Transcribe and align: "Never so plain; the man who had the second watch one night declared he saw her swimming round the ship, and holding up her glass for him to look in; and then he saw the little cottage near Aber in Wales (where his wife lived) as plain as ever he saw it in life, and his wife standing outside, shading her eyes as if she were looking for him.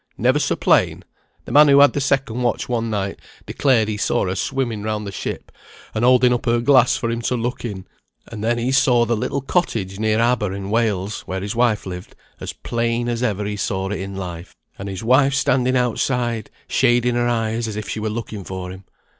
"Never 0.17 0.39
so 0.39 0.55
plain; 0.55 1.03
the 1.45 1.51
man 1.51 1.67
who 1.67 1.79
had 1.79 1.93
the 1.93 2.01
second 2.01 2.41
watch 2.41 2.67
one 2.67 2.89
night 2.89 3.19
declared 3.45 3.87
he 3.87 3.97
saw 3.97 4.25
her 4.25 4.33
swimming 4.33 4.81
round 4.81 5.05
the 5.05 5.11
ship, 5.11 5.51
and 5.93 6.03
holding 6.03 6.33
up 6.33 6.47
her 6.47 6.59
glass 6.59 6.97
for 6.97 7.11
him 7.11 7.21
to 7.21 7.35
look 7.35 7.63
in; 7.63 7.85
and 8.27 8.43
then 8.43 8.57
he 8.57 8.71
saw 8.71 9.05
the 9.05 9.15
little 9.15 9.41
cottage 9.41 9.99
near 9.99 10.17
Aber 10.19 10.53
in 10.53 10.71
Wales 10.71 11.21
(where 11.27 11.41
his 11.41 11.55
wife 11.55 11.85
lived) 11.85 12.15
as 12.39 12.51
plain 12.51 13.07
as 13.07 13.21
ever 13.21 13.45
he 13.45 13.55
saw 13.55 13.89
it 13.91 13.99
in 13.99 14.15
life, 14.15 14.55
and 14.79 14.89
his 14.89 15.03
wife 15.03 15.35
standing 15.35 15.77
outside, 15.77 16.49
shading 16.67 17.13
her 17.13 17.27
eyes 17.27 17.67
as 17.67 17.75
if 17.75 17.87
she 17.87 17.99
were 17.99 18.09
looking 18.09 18.43
for 18.43 18.71
him. 18.71 18.85